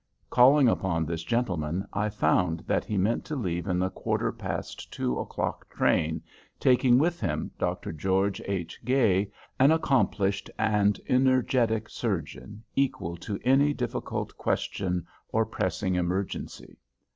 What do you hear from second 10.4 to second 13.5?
and energetic surgeon, equal to